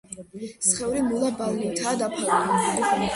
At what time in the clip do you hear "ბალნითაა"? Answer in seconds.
1.41-1.93